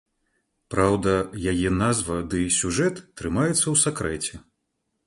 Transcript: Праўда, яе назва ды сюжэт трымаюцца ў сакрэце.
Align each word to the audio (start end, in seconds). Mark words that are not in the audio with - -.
Праўда, 0.73 1.13
яе 1.51 1.69
назва 1.83 2.17
ды 2.33 2.41
сюжэт 2.59 2.95
трымаюцца 3.23 3.63
ў 3.73 3.85
сакрэце. 3.85 4.45